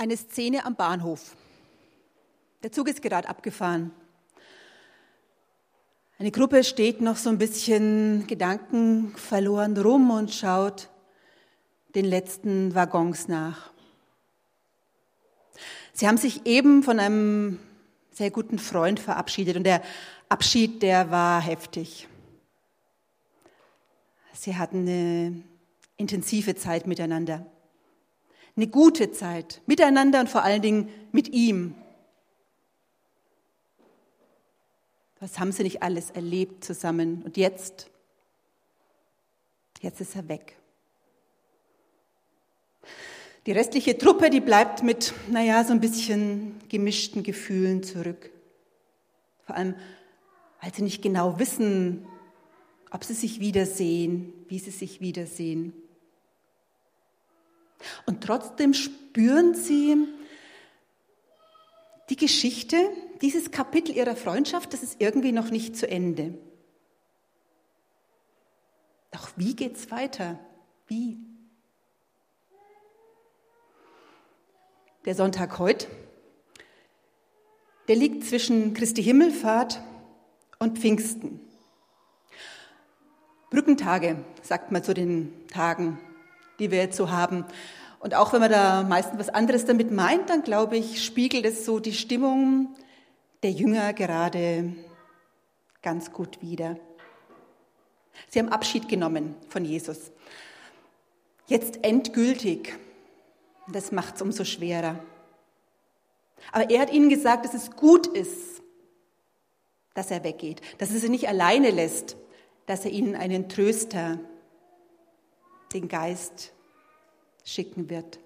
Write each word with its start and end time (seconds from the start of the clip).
Eine 0.00 0.16
Szene 0.16 0.64
am 0.64 0.76
Bahnhof. 0.76 1.36
Der 2.62 2.72
Zug 2.72 2.88
ist 2.88 3.02
gerade 3.02 3.28
abgefahren. 3.28 3.90
Eine 6.18 6.30
Gruppe 6.30 6.64
steht 6.64 7.02
noch 7.02 7.18
so 7.18 7.28
ein 7.28 7.36
bisschen 7.36 8.26
gedankenverloren 8.26 9.76
rum 9.76 10.10
und 10.10 10.30
schaut 10.30 10.88
den 11.94 12.06
letzten 12.06 12.74
Waggons 12.74 13.28
nach. 13.28 13.74
Sie 15.92 16.08
haben 16.08 16.16
sich 16.16 16.46
eben 16.46 16.82
von 16.82 16.98
einem 16.98 17.58
sehr 18.10 18.30
guten 18.30 18.58
Freund 18.58 19.00
verabschiedet 19.00 19.54
und 19.58 19.64
der 19.64 19.82
Abschied, 20.30 20.80
der 20.80 21.10
war 21.10 21.42
heftig. 21.42 22.08
Sie 24.32 24.56
hatten 24.56 24.88
eine 24.88 25.42
intensive 25.98 26.54
Zeit 26.54 26.86
miteinander. 26.86 27.44
Eine 28.60 28.68
gute 28.68 29.10
Zeit 29.10 29.62
miteinander 29.64 30.20
und 30.20 30.28
vor 30.28 30.42
allen 30.42 30.60
Dingen 30.60 30.90
mit 31.12 31.30
ihm. 31.30 31.74
Was 35.18 35.38
haben 35.38 35.50
sie 35.50 35.62
nicht 35.62 35.82
alles 35.82 36.10
erlebt 36.10 36.62
zusammen? 36.62 37.22
Und 37.22 37.38
jetzt, 37.38 37.88
jetzt 39.80 40.02
ist 40.02 40.14
er 40.14 40.28
weg. 40.28 40.58
Die 43.46 43.52
restliche 43.52 43.96
Truppe, 43.96 44.28
die 44.28 44.42
bleibt 44.42 44.82
mit, 44.82 45.14
naja, 45.30 45.64
so 45.64 45.72
ein 45.72 45.80
bisschen 45.80 46.60
gemischten 46.68 47.22
Gefühlen 47.22 47.82
zurück. 47.82 48.28
Vor 49.46 49.56
allem, 49.56 49.74
weil 50.60 50.74
sie 50.74 50.82
nicht 50.82 51.00
genau 51.00 51.38
wissen, 51.38 52.06
ob 52.90 53.04
sie 53.04 53.14
sich 53.14 53.40
wiedersehen, 53.40 54.34
wie 54.48 54.58
sie 54.58 54.70
sich 54.70 55.00
wiedersehen. 55.00 55.72
Und 58.06 58.24
trotzdem 58.24 58.74
spüren 58.74 59.54
sie 59.54 59.96
die 62.10 62.16
Geschichte, 62.16 62.76
dieses 63.22 63.50
Kapitel 63.50 63.96
ihrer 63.96 64.16
Freundschaft, 64.16 64.72
das 64.72 64.82
ist 64.82 65.00
irgendwie 65.00 65.32
noch 65.32 65.50
nicht 65.50 65.76
zu 65.76 65.88
Ende. 65.88 66.34
Doch 69.12 69.30
wie 69.36 69.54
geht's 69.54 69.90
weiter? 69.90 70.38
Wie? 70.86 71.18
Der 75.04 75.14
Sonntag 75.14 75.58
heute, 75.58 75.86
der 77.88 77.96
liegt 77.96 78.24
zwischen 78.24 78.74
Christi 78.74 79.02
Himmelfahrt 79.02 79.80
und 80.58 80.78
Pfingsten. 80.78 81.40
Brückentage, 83.50 84.24
sagt 84.42 84.70
man 84.70 84.84
zu 84.84 84.94
den 84.94 85.46
Tagen, 85.48 85.98
die 86.60 86.70
wir 86.70 86.78
jetzt 86.78 86.96
so 86.96 87.10
haben. 87.10 87.44
Und 87.98 88.14
auch 88.14 88.32
wenn 88.32 88.40
man 88.40 88.50
da 88.50 88.82
meistens 88.82 89.18
was 89.18 89.28
anderes 89.28 89.64
damit 89.64 89.90
meint, 89.90 90.30
dann 90.30 90.42
glaube 90.42 90.76
ich, 90.76 91.04
spiegelt 91.04 91.44
es 91.44 91.64
so 91.64 91.80
die 91.80 91.92
Stimmung 91.92 92.74
der 93.42 93.50
Jünger 93.50 93.92
gerade 93.92 94.72
ganz 95.82 96.12
gut 96.12 96.40
wider. 96.42 96.78
Sie 98.28 98.38
haben 98.38 98.48
Abschied 98.50 98.88
genommen 98.88 99.34
von 99.48 99.64
Jesus. 99.64 100.12
Jetzt 101.46 101.84
endgültig. 101.84 102.78
Das 103.68 103.92
macht 103.92 104.16
es 104.16 104.22
umso 104.22 104.44
schwerer. 104.44 105.00
Aber 106.52 106.70
er 106.70 106.80
hat 106.80 106.92
ihnen 106.92 107.08
gesagt, 107.08 107.44
dass 107.44 107.54
es 107.54 107.72
gut 107.72 108.06
ist, 108.06 108.62
dass 109.94 110.10
er 110.10 110.24
weggeht, 110.24 110.60
dass 110.78 110.92
er 110.92 110.98
sie 110.98 111.08
nicht 111.08 111.28
alleine 111.28 111.70
lässt, 111.70 112.16
dass 112.66 112.84
er 112.84 112.90
ihnen 112.90 113.14
einen 113.16 113.48
Tröster, 113.48 114.18
den 115.72 115.88
Geist 115.88 116.52
schicken 117.44 117.90
wird. 117.90 118.18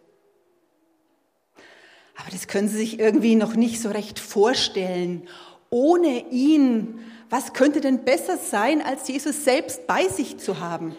Aber 2.16 2.30
das 2.30 2.46
können 2.46 2.68
Sie 2.68 2.76
sich 2.76 2.98
irgendwie 2.98 3.34
noch 3.34 3.54
nicht 3.54 3.80
so 3.80 3.90
recht 3.90 4.18
vorstellen. 4.18 5.28
Ohne 5.70 6.30
ihn, 6.30 7.00
was 7.30 7.52
könnte 7.52 7.80
denn 7.80 8.04
besser 8.04 8.38
sein, 8.38 8.80
als 8.80 9.08
Jesus 9.08 9.44
selbst 9.44 9.86
bei 9.86 10.08
sich 10.08 10.38
zu 10.38 10.60
haben? 10.60 10.96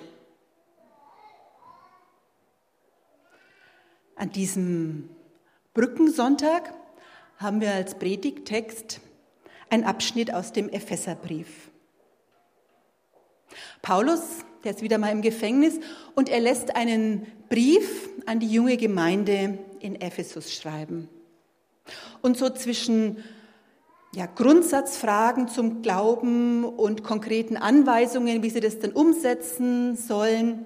An 4.15 4.31
diesem 4.31 5.09
Brückensonntag 5.73 6.73
haben 7.37 7.61
wir 7.61 7.71
als 7.71 7.95
Predigttext 7.95 9.01
einen 9.69 9.83
Abschnitt 9.83 10.33
aus 10.33 10.53
dem 10.53 10.69
Epheserbrief. 10.69 11.69
Paulus, 13.81 14.21
der 14.65 14.73
ist 14.73 14.81
wieder 14.81 14.97
mal 14.97 15.11
im 15.11 15.21
Gefängnis 15.21 15.79
und 16.15 16.27
er 16.27 16.39
lässt 16.39 16.75
einen 16.75 17.27
Brief 17.49 18.09
an 18.25 18.39
die 18.39 18.51
junge 18.51 18.77
Gemeinde 18.77 19.59
in 19.79 20.01
Ephesus 20.01 20.53
schreiben. 20.53 21.07
Und 22.21 22.35
so 22.37 22.49
zwischen 22.49 23.23
ja, 24.15 24.25
Grundsatzfragen 24.25 25.47
zum 25.47 25.83
Glauben 25.83 26.65
und 26.65 27.03
konkreten 27.03 27.57
Anweisungen, 27.57 28.41
wie 28.41 28.49
sie 28.49 28.59
das 28.59 28.79
dann 28.79 28.91
umsetzen 28.91 29.95
sollen, 29.95 30.65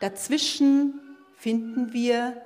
dazwischen 0.00 1.00
finden 1.36 1.92
wir 1.92 2.42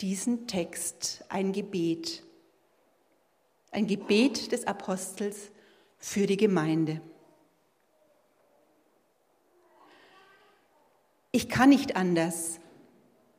diesen 0.00 0.46
Text, 0.46 1.24
ein 1.28 1.52
Gebet. 1.52 2.22
Ein 3.72 3.86
Gebet 3.86 4.52
des 4.52 4.66
Apostels 4.66 5.50
für 5.98 6.26
die 6.26 6.36
Gemeinde. 6.36 7.00
Ich 11.32 11.48
kann 11.48 11.70
nicht 11.70 11.96
anders, 11.96 12.60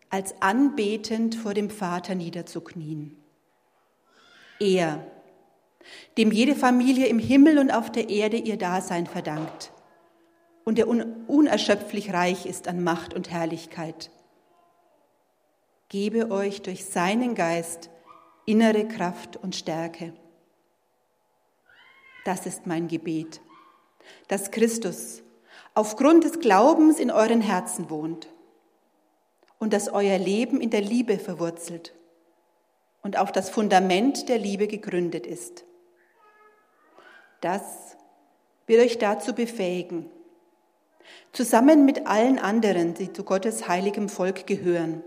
als 0.10 0.42
anbetend 0.42 1.36
vor 1.36 1.54
dem 1.54 1.70
Vater 1.70 2.16
niederzuknien. 2.16 3.16
Er, 4.60 5.06
dem 6.18 6.32
jede 6.32 6.56
Familie 6.56 7.06
im 7.06 7.20
Himmel 7.20 7.60
und 7.60 7.72
auf 7.72 7.92
der 7.92 8.10
Erde 8.10 8.38
ihr 8.38 8.58
Dasein 8.58 9.06
verdankt 9.06 9.72
und 10.64 10.78
der 10.78 10.88
unerschöpflich 10.88 12.14
reich 12.14 12.46
ist 12.46 12.68
an 12.68 12.84
Macht 12.84 13.14
und 13.14 13.30
Herrlichkeit, 13.30 14.10
gebe 15.90 16.32
euch 16.32 16.62
durch 16.64 16.86
seinen 16.86 17.36
Geist 17.36 17.92
innere 18.46 18.88
Kraft 18.88 19.38
und 19.38 19.56
Stärke. 19.56 20.14
Das 22.26 22.46
ist 22.46 22.66
mein 22.66 22.88
Gebet, 22.88 23.42
dass 24.28 24.50
Christus 24.50 25.22
aufgrund 25.74 26.24
des 26.24 26.40
Glaubens 26.40 27.00
in 27.00 27.12
euren 27.12 27.42
Herzen 27.42 27.90
wohnt 27.90 28.28
und 29.60 29.74
dass 29.74 29.90
euer 29.90 30.18
Leben 30.18 30.62
in 30.62 30.70
der 30.70 30.82
Liebe 30.82 31.18
verwurzelt 31.18 31.94
und 33.02 33.18
auf 33.18 33.32
das 33.32 33.50
Fundament 33.50 34.30
der 34.30 34.38
Liebe 34.38 34.68
gegründet 34.68 35.26
ist. 35.26 35.66
Das 37.42 37.98
wird 38.68 38.82
euch 38.82 38.98
dazu 38.98 39.34
befähigen, 39.34 40.10
zusammen 41.34 41.86
mit 41.86 42.08
allen 42.08 42.40
anderen, 42.40 42.94
die 42.94 43.12
zu 43.12 43.24
Gottes 43.24 43.68
heiligem 43.68 44.10
Volk 44.10 44.48
gehören, 44.48 45.04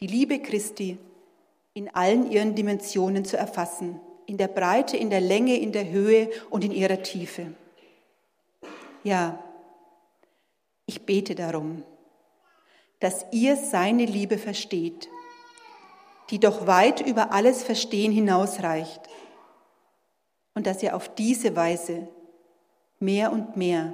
die 0.00 0.06
Liebe 0.06 0.38
Christi 0.40 0.98
in 1.72 1.92
allen 1.92 2.30
ihren 2.30 2.54
Dimensionen 2.54 3.24
zu 3.24 3.36
erfassen, 3.36 4.00
in 4.26 4.36
der 4.36 4.48
Breite, 4.48 4.96
in 4.96 5.10
der 5.10 5.20
Länge, 5.20 5.58
in 5.58 5.72
der 5.72 5.90
Höhe 5.90 6.30
und 6.50 6.64
in 6.64 6.70
ihrer 6.70 7.02
Tiefe. 7.02 7.54
Ja, 9.02 9.42
ich 11.04 11.06
bete 11.06 11.34
darum, 11.34 11.82
dass 13.00 13.26
ihr 13.30 13.56
seine 13.56 14.06
Liebe 14.06 14.38
versteht, 14.38 15.10
die 16.30 16.40
doch 16.40 16.66
weit 16.66 17.02
über 17.06 17.30
alles 17.30 17.62
Verstehen 17.62 18.10
hinausreicht 18.10 19.02
und 20.54 20.66
dass 20.66 20.82
ihr 20.82 20.96
auf 20.96 21.14
diese 21.14 21.56
Weise 21.56 22.08
mehr 23.00 23.32
und 23.32 23.54
mehr 23.54 23.92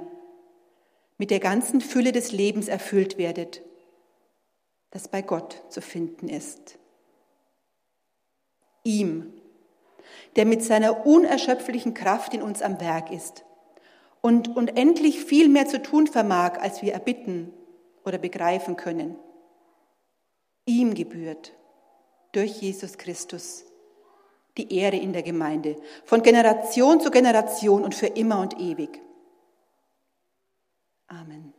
mit 1.17 1.31
der 1.31 1.41
ganzen 1.41 1.81
Fülle 1.81 2.13
des 2.13 2.31
Lebens 2.31 2.69
erfüllt 2.69 3.17
werdet, 3.17 3.61
das 4.91 5.09
bei 5.09 5.21
Gott 5.21 5.61
zu 5.67 5.81
finden 5.81 6.29
ist. 6.29 6.79
Ihm, 8.83 9.33
der 10.37 10.45
mit 10.45 10.63
seiner 10.63 11.05
unerschöpflichen 11.05 11.93
Kraft 11.93 12.33
in 12.33 12.41
uns 12.41 12.61
am 12.61 12.79
Werk 12.79 13.11
ist 13.11 13.43
und 14.21 14.55
unendlich 14.55 15.23
viel 15.23 15.49
mehr 15.49 15.67
zu 15.67 15.81
tun 15.81 16.07
vermag, 16.07 16.59
als 16.59 16.81
wir 16.81 16.93
erbitten 16.93 17.53
oder 18.05 18.17
begreifen 18.17 18.75
können. 18.75 19.17
Ihm 20.65 20.93
gebührt 20.93 21.53
durch 22.31 22.61
Jesus 22.61 22.97
Christus 22.97 23.65
die 24.57 24.75
Ehre 24.75 24.97
in 24.97 25.13
der 25.13 25.23
Gemeinde, 25.23 25.81
von 26.05 26.21
Generation 26.21 26.99
zu 26.99 27.09
Generation 27.09 27.83
und 27.83 27.95
für 27.95 28.07
immer 28.07 28.39
und 28.41 28.59
ewig. 28.59 29.01
Amen. 31.07 31.53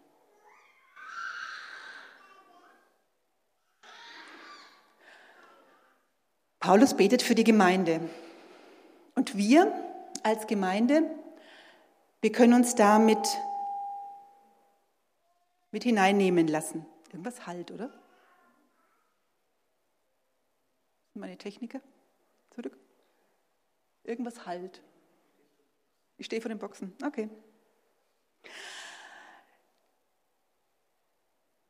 Paulus 6.60 6.94
betet 6.94 7.22
für 7.22 7.34
die 7.34 7.44
Gemeinde. 7.44 8.00
Und 9.16 9.36
wir 9.36 9.72
als 10.22 10.46
Gemeinde, 10.46 11.10
wir 12.22 12.32
können 12.32 12.54
uns 12.54 12.74
damit 12.74 13.38
mit 15.72 15.82
hineinnehmen 15.84 16.46
lassen. 16.46 16.86
Irgendwas 17.10 17.46
halt, 17.46 17.70
oder? 17.70 17.92
meine 21.14 21.36
Techniker? 21.36 21.80
Zurück. 22.54 22.76
Irgendwas 24.04 24.46
halt. 24.46 24.82
Ich 26.16 26.26
stehe 26.26 26.40
vor 26.40 26.48
den 26.48 26.58
Boxen. 26.58 26.92
Okay. 27.04 27.28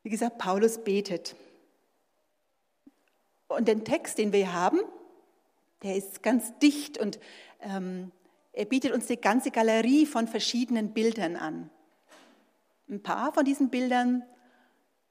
Wie 0.03 0.11
gesagt, 0.11 0.39
Paulus 0.39 0.83
betet. 0.83 1.37
Und 3.49 3.69
den 3.69 3.85
Text, 3.85 4.19
den 4.19 4.33
wir 4.33 4.53
haben, 4.53 4.81
der 5.83 5.97
ist 5.97 6.23
ganz 6.23 6.59
dicht 6.59 6.99
und 6.99 7.21
ähm, 7.61 8.11
er 8.53 8.67
bietet 8.67 8.93
uns 8.93 9.09
eine 9.09 9.17
ganze 9.17 9.51
Galerie 9.51 10.07
von 10.07 10.29
verschiedenen 10.29 10.93
Bildern 10.93 11.37
an. 11.37 11.71
Ein 12.89 13.03
paar 13.03 13.33
von 13.33 13.45
diesen 13.45 13.71
Bildern 13.71 14.23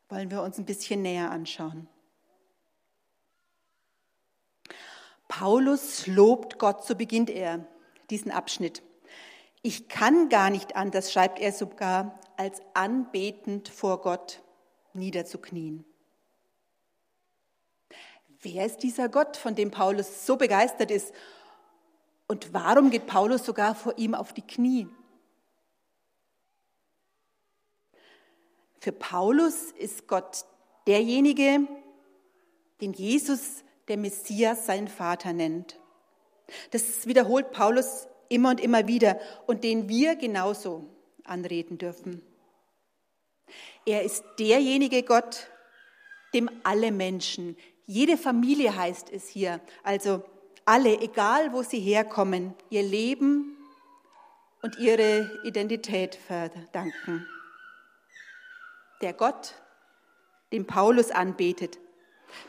wollen 0.10 0.30
wir 0.30 0.44
uns 0.44 0.60
ein 0.60 0.66
bisschen 0.66 1.02
näher 1.02 1.32
anschauen. 1.32 1.88
Paulus 5.28 6.08
lobt 6.08 6.60
Gott, 6.60 6.86
so 6.86 6.94
beginnt 6.94 7.30
er 7.30 7.66
diesen 8.10 8.32
Abschnitt. 8.32 8.84
Ich 9.62 9.88
kann 9.88 10.30
gar 10.30 10.50
nicht 10.50 10.76
anders, 10.76 11.12
schreibt 11.12 11.40
er 11.40 11.52
sogar, 11.52 12.20
als 12.36 12.62
anbetend 12.74 13.70
vor 13.70 14.02
Gott 14.02 14.42
niederzuknien. 14.94 15.86
Wer 18.42 18.66
ist 18.66 18.80
dieser 18.80 19.08
Gott, 19.08 19.38
von 19.38 19.56
dem 19.56 19.72
Paulus 19.72 20.26
so 20.26 20.36
begeistert 20.36 20.92
ist? 20.92 21.14
Und 22.32 22.54
warum 22.54 22.92
geht 22.92 23.08
Paulus 23.08 23.46
sogar 23.46 23.76
vor 23.76 23.98
ihm 23.98 24.16
auf 24.16 24.32
die 24.32 24.42
Knie? 24.42 24.88
Für 28.80 28.94
Paulus 28.94 29.74
ist 29.74 30.08
Gott 30.08 30.46
derjenige, 30.88 31.68
den 32.80 32.94
Jesus 32.94 33.66
der 33.90 33.98
Messias 33.98 34.66
seinen 34.66 34.88
Vater 34.88 35.34
nennt. 35.34 35.78
Das 36.70 37.06
wiederholt 37.06 37.52
Paulus 37.52 38.08
immer 38.30 38.52
und 38.52 38.62
immer 38.62 38.88
wieder 38.88 39.20
und 39.46 39.66
den 39.66 39.90
wir 39.90 40.16
genauso 40.16 40.86
anreden 41.26 41.80
dürfen. 41.80 42.22
Er 43.86 44.04
ist 44.04 44.24
derjenige 44.40 45.04
Gott, 45.04 45.50
dem 46.34 46.50
alle 46.64 46.94
Menschen, 46.94 47.58
jede 47.86 48.16
Familie 48.16 48.74
heißt 48.74 49.10
es 49.10 49.28
hier, 49.28 49.60
also 49.84 50.24
alle, 50.72 51.02
egal 51.02 51.52
wo 51.52 51.64
sie 51.64 51.80
herkommen, 51.80 52.54
ihr 52.70 52.84
Leben 52.84 53.58
und 54.62 54.78
ihre 54.78 55.30
Identität 55.44 56.16
verdanken 56.16 57.28
der 59.02 59.14
Gott, 59.14 59.56
den 60.52 60.66
Paulus 60.66 61.12
anbetet. 61.12 61.80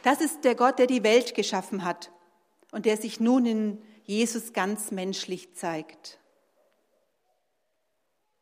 Das 0.03 0.21
ist 0.21 0.45
der 0.45 0.55
Gott, 0.55 0.79
der 0.79 0.87
die 0.87 1.03
Welt 1.03 1.35
geschaffen 1.35 1.85
hat 1.85 2.13
und 2.71 2.87
der 2.87 2.97
sich 2.97 3.21
nun 3.21 3.47
in 3.47 3.83
Jesus 4.05 4.53
ganz 4.53 4.91
menschlich 4.91 5.55
zeigt. 5.55 6.19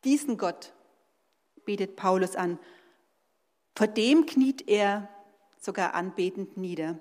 Diesen 0.04 0.36
Gott 0.36 0.72
betet 1.64 1.96
Paulus 1.96 2.36
an. 2.36 2.58
Vor 3.76 3.86
dem 3.86 4.26
kniet 4.26 4.68
er 4.68 5.08
sogar 5.58 5.94
anbetend 5.94 6.56
nieder. 6.56 6.98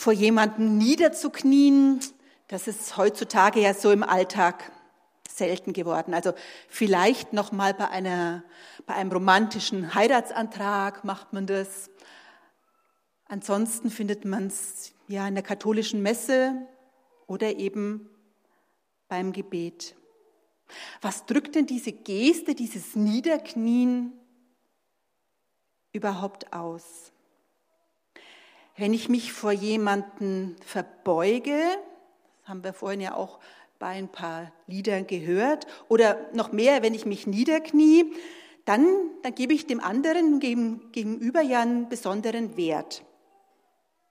Vor 0.00 0.14
jemandem 0.14 0.78
niederzuknien, 0.78 2.00
das 2.48 2.66
ist 2.68 2.96
heutzutage 2.96 3.60
ja 3.60 3.74
so 3.74 3.90
im 3.90 4.02
Alltag 4.02 4.72
selten 5.28 5.74
geworden. 5.74 6.14
Also 6.14 6.32
vielleicht 6.70 7.34
noch 7.34 7.52
mal 7.52 7.74
bei 7.74 7.86
einer 7.90 8.42
bei 8.86 8.94
einem 8.94 9.12
romantischen 9.12 9.94
Heiratsantrag 9.94 11.04
macht 11.04 11.34
man 11.34 11.46
das. 11.46 11.90
Ansonsten 13.26 13.90
findet 13.90 14.24
man 14.24 14.46
es 14.46 14.94
ja 15.06 15.28
in 15.28 15.34
der 15.34 15.44
katholischen 15.44 16.00
Messe 16.00 16.54
oder 17.26 17.56
eben 17.58 18.08
beim 19.06 19.34
Gebet. 19.34 19.96
Was 21.02 21.26
drückt 21.26 21.56
denn 21.56 21.66
diese 21.66 21.92
Geste, 21.92 22.54
dieses 22.54 22.96
Niederknien 22.96 24.14
überhaupt 25.92 26.54
aus? 26.54 27.12
Wenn 28.80 28.94
ich 28.94 29.10
mich 29.10 29.34
vor 29.34 29.52
jemanden 29.52 30.56
verbeuge, 30.64 31.60
das 32.40 32.48
haben 32.48 32.64
wir 32.64 32.72
vorhin 32.72 33.02
ja 33.02 33.14
auch 33.14 33.38
bei 33.78 33.88
ein 33.88 34.08
paar 34.08 34.52
Liedern 34.66 35.06
gehört. 35.06 35.66
Oder 35.88 36.16
noch 36.32 36.50
mehr, 36.50 36.82
wenn 36.82 36.94
ich 36.94 37.04
mich 37.04 37.26
niederknie, 37.26 38.14
dann, 38.64 38.86
dann 39.22 39.34
gebe 39.34 39.52
ich 39.52 39.66
dem 39.66 39.80
anderen 39.80 40.40
gegenüber 40.40 41.42
ja 41.42 41.60
einen 41.60 41.90
besonderen 41.90 42.56
Wert. 42.56 43.04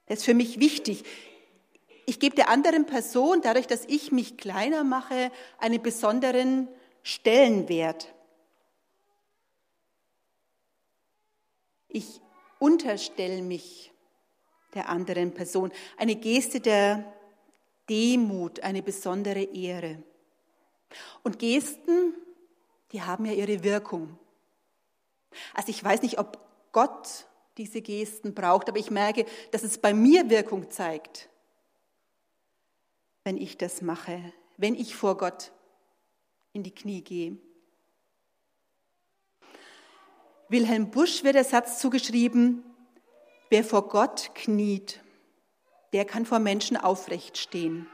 Das 0.06 0.20
ist 0.20 0.26
für 0.26 0.36
mich 0.36 0.60
wichtig. 0.60 1.04
Ich 2.06 2.20
gebe 2.20 2.36
der 2.36 2.50
anderen 2.50 2.86
Person, 2.86 3.42
dadurch, 3.42 3.66
dass 3.66 3.86
ich 3.86 4.12
mich 4.12 4.38
kleiner 4.38 4.84
mache, 4.84 5.32
einen 5.58 5.82
besonderen 5.82 6.68
Stellenwert. 7.02 8.14
Ich 11.88 12.22
unterstelle 12.60 13.42
mich 13.42 13.90
der 14.74 14.90
anderen 14.90 15.34
Person. 15.34 15.72
Eine 15.98 16.16
Geste 16.16 16.60
der 16.60 17.14
Demut, 17.90 18.60
eine 18.62 18.84
besondere 18.84 19.44
Ehre. 19.44 20.04
Und 21.24 21.40
Gesten, 21.40 22.14
die 22.92 23.02
haben 23.02 23.26
ja 23.26 23.34
ihre 23.34 23.64
Wirkung. 23.64 24.18
Also 25.54 25.70
ich 25.70 25.84
weiß 25.84 26.02
nicht, 26.02 26.20
ob 26.20 26.40
Gott 26.72 27.26
diese 27.58 27.82
Gesten 27.82 28.34
braucht, 28.34 28.70
aber 28.70 28.80
ich 28.80 28.90
merke, 28.90 29.26
dass 29.52 29.64
es 29.64 29.78
bei 29.78 29.94
mir 29.94 30.30
Wirkung 30.30 30.72
zeigt, 30.72 31.30
wenn 33.24 33.38
ich 33.38 33.58
das 33.58 33.82
mache, 33.82 34.34
wenn 34.58 34.76
ich 34.76 34.96
vor 34.96 35.18
Gott 35.18 35.52
in 36.54 36.64
die 36.64 36.74
Knie 36.74 37.02
gehe. 37.02 37.38
Wilhelm 40.48 40.90
Busch 40.90 41.24
wird 41.24 41.36
der 41.36 41.44
Satz 41.44 41.80
zugeschrieben, 41.80 42.64
wer 43.50 43.64
vor 43.64 43.88
Gott 43.88 44.32
kniet, 44.36 45.02
der 45.94 46.06
kann 46.06 46.26
vor 46.26 46.40
Menschen 46.40 46.78
aufrecht 46.78 47.38
stehen. 47.38 47.88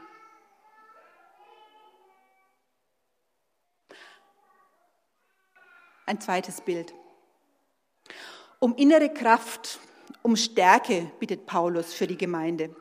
Ein 6.04 6.20
zweites 6.20 6.60
Bild. 6.60 6.94
Um 8.60 8.76
innere 8.76 9.12
Kraft, 9.12 9.80
um 10.22 10.36
Stärke 10.36 11.10
bittet 11.18 11.46
Paulus 11.46 11.92
für 11.94 12.06
die 12.06 12.16
Gemeinde. 12.16 12.74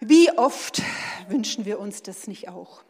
Wie 0.00 0.30
oft 0.36 0.82
wünschen 1.28 1.64
wir 1.64 1.78
uns 1.78 2.02
das 2.02 2.26
nicht 2.26 2.48
auch? 2.48 2.84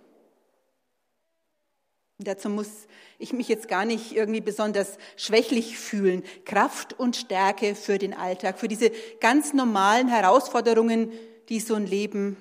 Dazu 2.20 2.48
muss 2.48 2.88
ich 3.18 3.32
mich 3.32 3.46
jetzt 3.46 3.68
gar 3.68 3.84
nicht 3.84 4.12
irgendwie 4.12 4.40
besonders 4.40 4.98
schwächlich 5.16 5.78
fühlen. 5.78 6.24
Kraft 6.44 6.98
und 6.98 7.14
Stärke 7.14 7.76
für 7.76 7.98
den 7.98 8.12
Alltag, 8.12 8.58
für 8.58 8.66
diese 8.66 8.90
ganz 9.20 9.52
normalen 9.52 10.08
Herausforderungen, 10.08 11.12
die 11.48 11.60
so 11.60 11.74
ein 11.74 11.86
Leben 11.86 12.36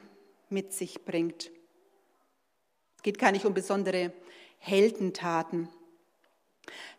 mit 0.50 0.74
sich 0.74 1.06
bringt. 1.06 1.52
Es 2.96 3.04
geht 3.04 3.20
gar 3.20 3.32
nicht 3.32 3.46
um 3.46 3.54
besondere 3.54 4.12
Heldentaten. 4.58 5.70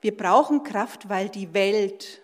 Wir 0.00 0.16
brauchen 0.16 0.62
Kraft, 0.62 1.08
weil 1.08 1.28
die 1.28 1.52
Welt, 1.54 2.22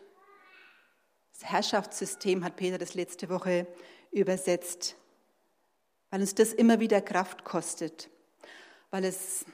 das 1.33 1.51
Herrschaftssystem 1.51 2.45
hat 2.45 2.55
Peter 2.55 2.79
das 2.79 2.95
letzte 2.95 3.29
Woche 3.29 3.67
übersetzt, 4.13 4.95
weil 6.11 6.21
uns 6.21 6.37
das 6.37 6.53
immer 6.53 6.79
wieder 6.79 7.01
Kraft 7.01 7.43
kostet, 7.45 8.09
weil 8.91 9.05
es 9.05 9.45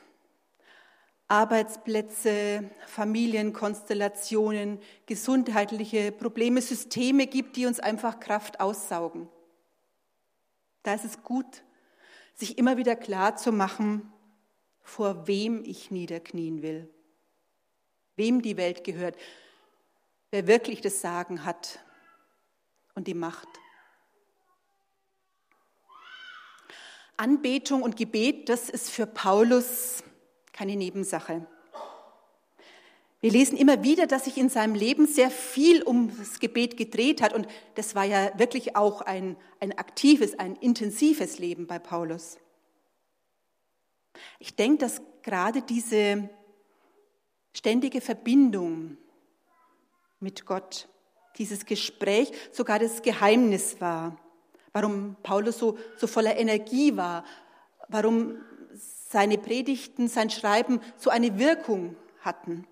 Arbeitsplätze, 1.30 2.68
Familienkonstellationen, 2.86 4.80
gesundheitliche 5.06 6.10
Probleme, 6.10 6.60
Systeme 6.60 7.28
gibt, 7.28 7.54
die 7.54 7.66
uns 7.66 7.78
einfach 7.78 8.18
Kraft 8.18 8.58
aussaugen. 8.58 9.28
Da 10.82 10.94
ist 10.94 11.04
es 11.04 11.22
gut, 11.22 11.62
sich 12.34 12.58
immer 12.58 12.76
wieder 12.78 12.96
klar 12.96 13.36
zu 13.36 13.52
machen, 13.52 14.12
vor 14.82 15.28
wem 15.28 15.62
ich 15.64 15.92
niederknien 15.92 16.62
will, 16.62 16.92
wem 18.16 18.42
die 18.42 18.56
Welt 18.56 18.82
gehört, 18.82 19.16
wer 20.32 20.48
wirklich 20.48 20.80
das 20.80 21.00
Sagen 21.00 21.44
hat 21.44 21.78
und 22.96 23.06
die 23.06 23.14
Macht. 23.14 23.48
Anbetung 27.16 27.82
und 27.82 27.96
Gebet, 27.96 28.48
das 28.48 28.68
ist 28.68 28.90
für 28.90 29.06
Paulus 29.06 30.02
keine 30.60 30.76
Nebensache. 30.76 31.46
Wir 33.22 33.30
lesen 33.30 33.56
immer 33.56 33.82
wieder, 33.82 34.06
dass 34.06 34.26
sich 34.26 34.36
in 34.36 34.50
seinem 34.50 34.74
Leben 34.74 35.06
sehr 35.06 35.30
viel 35.30 35.82
um 35.82 36.14
das 36.18 36.38
Gebet 36.38 36.76
gedreht 36.76 37.22
hat 37.22 37.32
und 37.32 37.48
das 37.76 37.94
war 37.94 38.04
ja 38.04 38.38
wirklich 38.38 38.76
auch 38.76 39.00
ein, 39.00 39.38
ein 39.58 39.78
aktives, 39.78 40.38
ein 40.38 40.56
intensives 40.56 41.38
Leben 41.38 41.66
bei 41.66 41.78
Paulus. 41.78 42.36
Ich 44.38 44.54
denke, 44.54 44.76
dass 44.80 45.00
gerade 45.22 45.62
diese 45.62 46.28
ständige 47.54 48.02
Verbindung 48.02 48.98
mit 50.18 50.44
Gott 50.44 50.90
dieses 51.38 51.64
Gespräch 51.64 52.32
sogar 52.52 52.78
das 52.78 53.00
Geheimnis 53.00 53.80
war, 53.80 54.18
warum 54.74 55.16
Paulus 55.22 55.56
so, 55.58 55.78
so 55.96 56.06
voller 56.06 56.36
Energie 56.36 56.98
war, 56.98 57.24
warum 57.88 58.36
seine 59.10 59.38
Predigten, 59.38 60.06
sein 60.06 60.30
Schreiben 60.30 60.80
so 60.96 61.10
eine 61.10 61.36
Wirkung 61.36 61.96
hatten. 62.20 62.64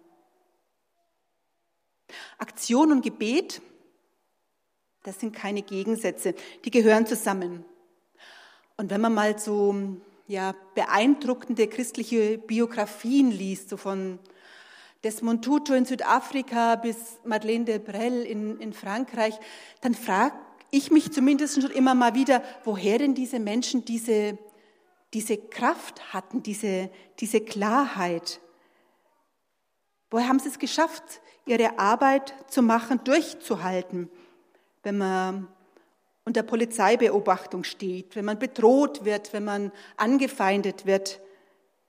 Aktion 2.39 2.93
und 2.93 3.03
Gebet, 3.03 3.61
das 5.03 5.19
sind 5.19 5.35
keine 5.35 5.63
Gegensätze, 5.63 6.35
die 6.65 6.71
gehören 6.71 7.07
zusammen. 7.07 7.65
Und 8.77 8.91
wenn 8.91 9.01
man 9.01 9.15
mal 9.15 9.37
so 9.37 9.75
ja, 10.29 10.55
beeindruckende 10.77 11.67
christliche 11.67 12.39
Biografien 12.39 13.33
liest, 13.33 13.71
so 13.71 13.77
von 13.77 14.21
Desmond 15.03 15.45
Tutu 15.45 15.75
in 15.75 15.87
Südafrika 15.87 16.77
bis 16.77 17.19
Madeleine 17.25 17.65
de 17.65 17.79
Brel 17.81 18.23
in, 18.23 18.61
in 18.61 18.73
Frankreich, 18.73 19.37
dann 19.81 19.95
frage 19.95 20.37
ich 20.71 20.93
mich 20.93 21.11
zumindest 21.11 21.61
schon 21.61 21.73
immer 21.73 21.97
mal 21.97 22.15
wieder, 22.15 22.45
woher 22.63 22.99
denn 22.99 23.15
diese 23.15 23.41
Menschen 23.41 23.85
diese, 23.85 24.39
diese 25.15 25.37
Kraft 25.39 26.13
hatten, 26.13 26.43
diese, 26.43 26.91
diese 27.19 27.41
Klarheit. 27.41 28.41
Woher 30.11 30.29
haben 30.29 30.39
sie 30.39 30.49
es 30.49 30.59
geschafft, 30.59 31.21
ihre 31.47 31.79
Arbeit 31.79 32.35
zu 32.49 32.63
machen, 32.63 33.01
durchzuhalten, 33.05 34.11
wenn 34.83 34.99
man 34.99 35.49
unter 36.25 36.43
Polizeibeobachtung 36.43 37.65
steht, 37.65 38.15
wenn 38.15 38.27
man 38.27 38.39
bedroht 38.39 39.05
wird, 39.07 39.33
wenn 39.33 39.45
man 39.45 39.73
angefeindet 39.97 40.85
wird, 40.85 41.21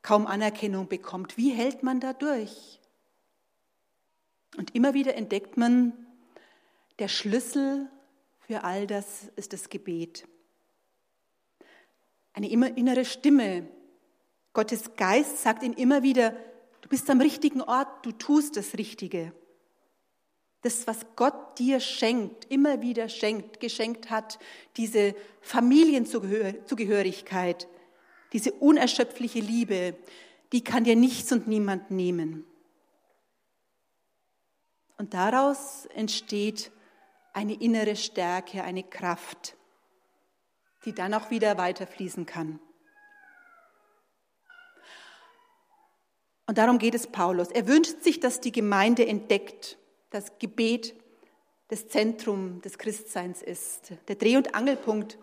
kaum 0.01 0.27
Anerkennung 0.27 0.87
bekommt. 0.87 1.37
Wie 1.37 1.51
hält 1.51 1.83
man 1.83 1.99
da 1.99 2.13
durch? 2.13 2.79
Und 4.57 4.73
immer 4.75 4.93
wieder 4.93 5.15
entdeckt 5.15 5.57
man, 5.57 5.93
der 6.99 7.09
Schlüssel 7.09 7.89
für 8.39 8.63
all 8.63 8.87
das 8.87 9.29
ist 9.35 9.53
das 9.53 9.69
Gebet. 9.69 10.27
Eine 12.39 12.51
immer 12.51 12.77
innere 12.77 13.03
Stimme. 13.03 13.67
Gottes 14.53 14.95
Geist 14.95 15.43
sagt 15.43 15.61
ihm 15.61 15.73
immer 15.73 16.03
wieder, 16.03 16.31
du 16.79 16.87
bist 16.87 17.09
am 17.09 17.19
richtigen 17.19 17.61
Ort, 17.61 18.05
du 18.05 18.13
tust 18.13 18.55
das 18.55 18.77
Richtige. 18.77 19.33
Das, 20.61 20.87
was 20.87 21.05
Gott 21.17 21.59
dir 21.59 21.81
schenkt, 21.81 22.45
immer 22.45 22.81
wieder 22.81 23.09
schenkt, 23.09 23.59
geschenkt 23.59 24.09
hat, 24.09 24.39
diese 24.77 25.15
Familienzugehörigkeit, 25.41 27.67
diese 28.31 28.53
unerschöpfliche 28.53 29.41
Liebe, 29.41 29.97
die 30.53 30.63
kann 30.63 30.85
dir 30.85 30.95
nichts 30.95 31.33
und 31.33 31.49
niemand 31.49 31.91
nehmen. 31.91 32.45
Und 34.97 35.13
daraus 35.13 35.87
entsteht 35.87 36.71
eine 37.33 37.55
innere 37.55 37.97
Stärke, 37.97 38.63
eine 38.63 38.83
Kraft, 38.83 39.57
die 40.85 40.93
dann 40.93 41.13
auch 41.13 41.29
wieder 41.29 41.57
weiterfließen 41.57 42.25
kann. 42.25 42.59
Und 46.47 46.57
darum 46.57 46.79
geht 46.79 46.95
es 46.95 47.07
Paulus. 47.07 47.49
Er 47.51 47.67
wünscht 47.67 48.01
sich, 48.01 48.19
dass 48.19 48.41
die 48.41 48.51
Gemeinde 48.51 49.05
entdeckt, 49.05 49.77
dass 50.09 50.39
Gebet 50.39 50.95
das 51.67 51.87
Zentrum 51.87 52.61
des 52.61 52.79
Christseins 52.79 53.43
ist, 53.43 53.93
der 54.07 54.15
Dreh- 54.15 54.37
und 54.37 54.55
Angelpunkt, 54.55 55.19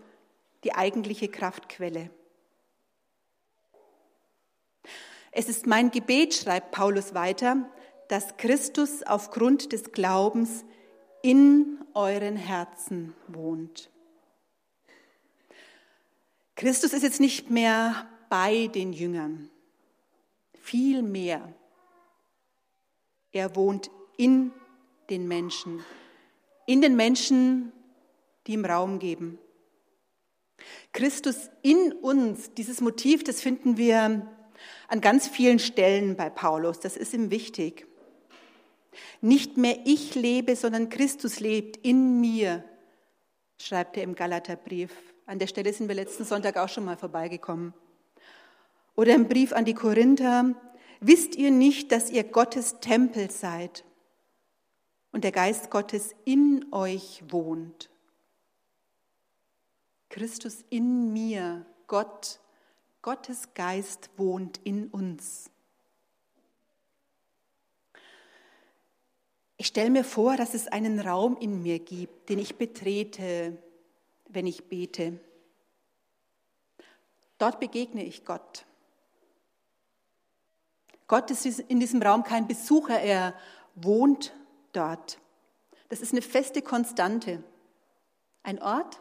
die 0.63 0.75
eigentliche 0.75 1.29
Kraftquelle. 1.29 2.11
Es 5.33 5.49
ist 5.49 5.67
mein 5.67 5.91
Gebet, 5.91 6.35
schreibt 6.35 6.71
Paulus 6.71 7.13
weiter, 7.13 7.69
dass 8.09 8.37
Christus 8.37 9.03
aufgrund 9.03 9.73
des 9.73 9.91
Glaubens 9.91 10.65
in 11.23 11.85
euren 11.95 12.37
Herzen 12.37 13.15
wohnt. 13.27 13.91
Christus 16.57 16.95
ist 16.95 17.03
jetzt 17.03 17.21
nicht 17.21 17.51
mehr 17.51 18.09
bei 18.31 18.69
den 18.69 18.95
Jüngern, 18.95 19.51
viel 20.55 21.03
mehr. 21.03 21.53
Er 23.31 23.55
wohnt 23.55 23.91
in 24.17 24.53
den 25.11 25.29
Menschen, 25.29 25.85
in 26.67 26.81
den 26.81 26.97
Menschen, 26.97 27.73
die 28.47 28.55
ihm 28.55 28.65
Raum 28.65 28.99
geben. 28.99 29.39
Christus 30.95 31.51
in 31.61 31.93
uns, 31.93 32.55
dieses 32.55 32.81
Motiv, 32.81 33.23
das 33.23 33.43
finden 33.43 33.77
wir 33.77 34.27
an 34.89 35.01
ganz 35.03 35.29
vielen 35.29 35.59
Stellen 35.59 36.17
bei 36.17 36.31
Paulus, 36.31 36.81
das 36.81 36.97
ist 36.97 37.13
ihm 37.13 37.31
wichtig. 37.31 37.87
Nicht 39.21 39.59
mehr 39.59 39.79
ich 39.85 40.15
lebe, 40.15 40.57
sondern 40.57 40.89
Christus 40.89 41.39
lebt 41.39 41.77
in 41.77 42.19
mir, 42.23 42.65
schreibt 43.59 43.99
er 43.99 44.05
im 44.05 44.15
Galaterbrief. 44.15 44.91
An 45.26 45.40
der 45.40 45.49
Stelle 45.49 45.73
sind 45.73 45.88
wir 45.88 45.97
letzten 45.97 46.25
Sonntag 46.25 46.56
auch 46.56 46.68
schon 46.68 46.85
mal 46.85 46.97
vorbeigekommen. 46.97 47.75
Oder 48.95 49.14
im 49.14 49.26
Brief 49.26 49.52
an 49.52 49.64
die 49.64 49.75
Korinther, 49.75 50.54
wisst 51.00 51.35
ihr 51.35 51.50
nicht, 51.50 51.90
dass 51.90 52.11
ihr 52.11 52.23
Gottes 52.23 52.78
Tempel 52.78 53.28
seid 53.30 53.85
und 55.11 55.25
der 55.25 55.33
Geist 55.33 55.71
Gottes 55.71 56.14
in 56.25 56.73
euch 56.73 57.25
wohnt? 57.28 57.90
Christus 60.11 60.64
in 60.71 61.12
mir, 61.12 61.66
Gott, 61.88 62.38
Gottes 63.02 63.52
Geist 63.54 64.11
wohnt 64.16 64.61
in 64.62 64.87
uns. 64.87 65.50
Ich 69.56 69.66
stelle 69.66 69.90
mir 69.90 70.04
vor, 70.04 70.37
dass 70.37 70.54
es 70.54 70.68
einen 70.68 71.00
Raum 71.00 71.37
in 71.37 71.62
mir 71.62 71.80
gibt, 71.80 72.28
den 72.28 72.38
ich 72.38 72.56
betrete, 72.56 73.59
wenn 74.28 74.47
ich 74.47 74.64
bete. 74.64 75.18
Dort 77.38 77.61
begegne 77.61 78.04
ich 78.04 78.25
Gott. 78.25 78.64
Gott 81.06 81.30
ist 81.30 81.47
in 81.61 81.80
diesem 81.80 82.02
Raum 82.02 82.25
kein 82.25 82.49
Besucher, 82.49 82.99
er 82.99 83.35
wohnt 83.75 84.35
dort. 84.73 85.18
Das 85.88 86.00
ist 86.00 86.12
eine 86.12 86.23
feste 86.23 86.62
Konstante. 86.62 87.42
Ein 88.42 88.61
Ort, 88.61 89.00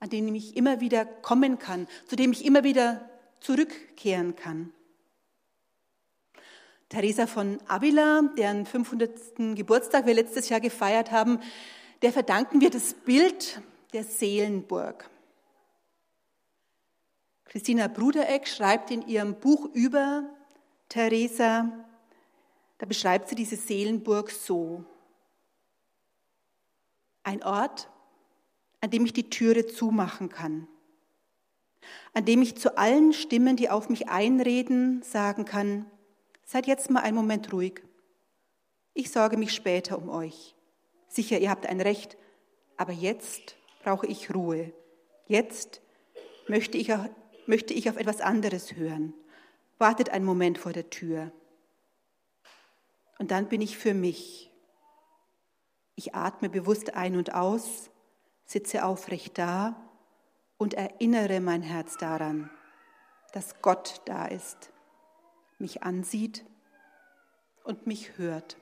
an 0.00 0.08
den 0.08 0.34
ich 0.34 0.56
immer 0.56 0.80
wieder 0.80 1.04
kommen 1.04 1.58
kann, 1.58 1.86
zu 2.06 2.16
dem 2.16 2.32
ich 2.32 2.44
immer 2.44 2.64
wieder 2.64 3.08
zurückkehren 3.40 4.36
kann. 4.36 4.72
Teresa 6.88 7.26
von 7.26 7.58
Avila, 7.66 8.22
deren 8.38 8.66
500. 8.66 9.56
Geburtstag 9.56 10.06
wir 10.06 10.14
letztes 10.14 10.48
Jahr 10.48 10.60
gefeiert 10.60 11.10
haben, 11.10 11.40
der 12.02 12.12
verdanken 12.12 12.60
wir 12.60 12.70
das 12.70 12.94
Bild 12.94 13.60
der 13.94 14.04
Seelenburg. 14.04 15.08
Christina 17.46 17.88
Brudereck 17.88 18.46
schreibt 18.46 18.90
in 18.90 19.06
ihrem 19.08 19.40
Buch 19.40 19.66
über 19.72 20.28
Teresa, 20.88 21.72
da 22.78 22.86
beschreibt 22.86 23.28
sie 23.28 23.34
diese 23.34 23.56
Seelenburg 23.56 24.30
so. 24.30 24.84
Ein 27.22 27.42
Ort, 27.42 27.88
an 28.82 28.90
dem 28.90 29.06
ich 29.06 29.14
die 29.14 29.30
Türe 29.30 29.66
zumachen 29.66 30.28
kann, 30.28 30.68
an 32.12 32.26
dem 32.26 32.42
ich 32.42 32.56
zu 32.56 32.76
allen 32.76 33.14
Stimmen, 33.14 33.56
die 33.56 33.70
auf 33.70 33.88
mich 33.88 34.08
einreden, 34.08 35.00
sagen 35.02 35.46
kann, 35.46 35.86
Seid 36.46 36.66
jetzt 36.66 36.90
mal 36.90 37.00
einen 37.00 37.16
Moment 37.16 37.52
ruhig. 37.52 37.82
Ich 38.92 39.10
sorge 39.10 39.36
mich 39.36 39.52
später 39.52 39.98
um 39.98 40.10
euch. 40.10 40.54
Sicher, 41.08 41.38
ihr 41.38 41.50
habt 41.50 41.66
ein 41.66 41.80
Recht, 41.80 42.18
aber 42.76 42.92
jetzt 42.92 43.56
brauche 43.84 44.06
ich 44.06 44.34
Ruhe. 44.34 44.72
Jetzt 45.26 45.80
möchte 46.48 46.78
ich, 46.78 46.92
möchte 47.46 47.72
ich 47.74 47.88
auf 47.88 47.96
etwas 47.96 48.20
anderes 48.20 48.74
hören. 48.74 49.14
Wartet 49.78 50.10
einen 50.10 50.24
Moment 50.24 50.58
vor 50.58 50.72
der 50.72 50.90
Tür. 50.90 51.30
Und 53.18 53.30
dann 53.30 53.48
bin 53.48 53.60
ich 53.60 53.78
für 53.78 53.94
mich. 53.94 54.50
Ich 55.94 56.14
atme 56.14 56.48
bewusst 56.48 56.94
ein 56.94 57.16
und 57.16 57.34
aus, 57.34 57.90
sitze 58.44 58.84
aufrecht 58.84 59.38
da 59.38 59.76
und 60.58 60.74
erinnere 60.74 61.40
mein 61.40 61.62
Herz 61.62 61.96
daran, 61.96 62.50
dass 63.32 63.62
Gott 63.62 64.00
da 64.06 64.26
ist 64.26 64.72
mich 65.58 65.82
ansieht 65.82 66.44
und 67.62 67.86
mich 67.86 68.18
hört. 68.18 68.56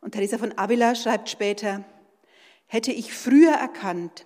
Und 0.00 0.12
Teresa 0.12 0.38
von 0.38 0.56
Avila 0.56 0.94
schreibt 0.94 1.28
später, 1.28 1.84
hätte 2.70 2.92
ich 2.92 3.12
früher 3.12 3.52
erkannt, 3.52 4.24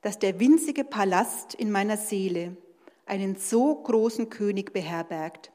dass 0.00 0.18
der 0.18 0.40
winzige 0.40 0.84
Palast 0.84 1.52
in 1.54 1.70
meiner 1.70 1.98
Seele 1.98 2.56
einen 3.04 3.36
so 3.36 3.74
großen 3.74 4.30
König 4.30 4.72
beherbergt, 4.72 5.52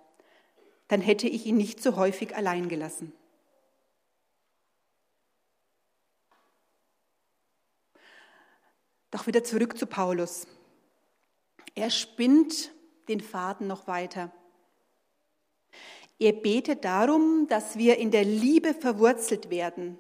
dann 0.90 1.02
hätte 1.02 1.28
ich 1.28 1.48
ihn 1.48 1.58
nicht 1.58 1.82
so 1.82 1.96
häufig 1.96 2.36
allein 2.36 2.70
gelassen. 2.70 3.14
Doch 9.10 9.26
wieder 9.26 9.44
zurück 9.44 9.76
zu 9.76 9.88
Paulus. 9.88 10.46
Er 11.74 11.90
spinnt 11.90 12.72
den 13.08 13.22
Faden 13.22 13.66
noch 13.66 13.88
weiter. 13.88 14.32
Er 16.20 16.34
betet 16.34 16.86
darum, 16.86 17.48
dass 17.48 17.76
wir 17.76 17.98
in 17.98 18.12
der 18.12 18.24
Liebe 18.24 18.76
verwurzelt 18.76 19.50
werden, 19.50 19.98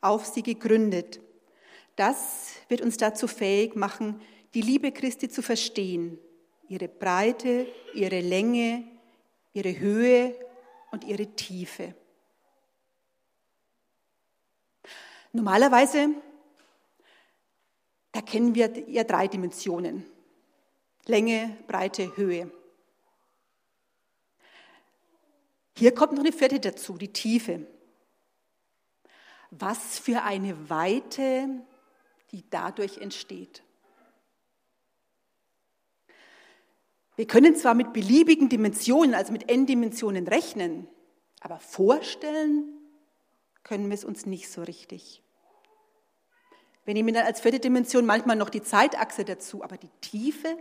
auf 0.00 0.26
sie 0.26 0.42
gegründet. 0.42 1.20
Das 1.96 2.54
wird 2.68 2.80
uns 2.80 2.96
dazu 2.96 3.26
fähig 3.26 3.76
machen, 3.76 4.20
die 4.54 4.62
Liebe 4.62 4.92
Christi 4.92 5.28
zu 5.28 5.42
verstehen, 5.42 6.18
ihre 6.68 6.88
Breite, 6.88 7.66
ihre 7.94 8.20
Länge, 8.20 8.84
ihre 9.52 9.78
Höhe 9.78 10.34
und 10.90 11.04
ihre 11.04 11.26
Tiefe. 11.26 11.94
Normalerweise, 15.32 16.08
da 18.12 18.20
kennen 18.20 18.54
wir 18.54 18.88
ja 18.88 19.04
drei 19.04 19.28
Dimensionen. 19.28 20.04
Länge, 21.06 21.56
Breite, 21.66 22.16
Höhe. 22.16 22.50
Hier 25.76 25.94
kommt 25.94 26.12
noch 26.12 26.20
eine 26.20 26.32
vierte 26.32 26.60
dazu, 26.60 26.98
die 26.98 27.12
Tiefe. 27.12 27.66
Was 29.50 29.98
für 29.98 30.22
eine 30.22 30.70
Weite, 30.70 31.48
die 32.30 32.44
dadurch 32.50 32.98
entsteht. 32.98 33.62
Wir 37.16 37.26
können 37.26 37.54
zwar 37.56 37.74
mit 37.74 37.92
beliebigen 37.92 38.48
Dimensionen, 38.48 39.14
also 39.14 39.32
mit 39.32 39.50
n-Dimensionen 39.50 40.26
rechnen, 40.26 40.88
aber 41.40 41.58
vorstellen 41.58 42.64
können 43.62 43.88
wir 43.88 43.94
es 43.94 44.04
uns 44.04 44.26
nicht 44.26 44.50
so 44.50 44.62
richtig. 44.62 45.22
Wir 46.84 46.94
nehmen 46.94 47.14
dann 47.14 47.26
als 47.26 47.40
vierte 47.40 47.60
Dimension 47.60 48.06
manchmal 48.06 48.36
noch 48.36 48.50
die 48.50 48.62
Zeitachse 48.62 49.24
dazu, 49.24 49.62
aber 49.62 49.76
die 49.76 49.90
Tiefe. 50.00 50.56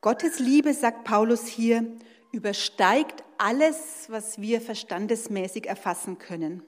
Gottes 0.00 0.38
Liebe, 0.38 0.74
sagt 0.74 1.04
Paulus 1.04 1.46
hier, 1.46 1.86
übersteigt 2.32 3.23
alles, 3.38 4.06
was 4.08 4.40
wir 4.40 4.60
verstandesmäßig 4.60 5.66
erfassen 5.66 6.18
können. 6.18 6.62